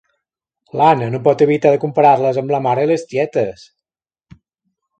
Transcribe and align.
L'Anna 0.79 1.09
no 1.15 1.19
pot 1.27 1.43
evitar 1.47 1.73
de 1.75 1.79
comparar-les 1.85 2.39
amb 2.43 2.55
la 2.55 2.63
mare 2.69 2.87
i 2.89 2.91
les 2.93 3.05
tietes. 3.13 3.69